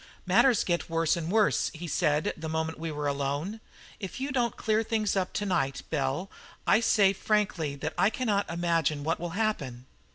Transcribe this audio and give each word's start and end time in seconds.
"Matters 0.25 0.63
get 0.63 0.89
worse 0.89 1.15
and 1.15 1.31
worse," 1.31 1.69
he 1.75 1.87
said 1.87 2.33
the 2.35 2.49
moment 2.49 2.79
we 2.79 2.91
were 2.91 3.05
alone. 3.07 3.61
"If 3.99 4.19
you 4.19 4.31
don't 4.31 4.57
clear 4.57 4.81
things 4.81 5.15
up 5.15 5.31
to 5.33 5.45
night, 5.45 5.83
Bell, 5.91 6.27
I 6.65 6.79
say 6.79 7.13
frankly 7.13 7.75
that 7.75 7.93
I 7.99 8.09
cannot 8.09 8.49
imagine 8.49 9.03
what 9.03 9.19
will 9.19 9.29
happen." 9.37 9.85